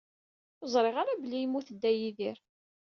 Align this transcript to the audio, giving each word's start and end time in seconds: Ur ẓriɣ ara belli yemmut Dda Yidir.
Ur 0.61 0.67
ẓriɣ 0.73 0.95
ara 0.97 1.19
belli 1.21 1.37
yemmut 1.41 1.69
Dda 1.75 1.91
Yidir. 1.93 2.37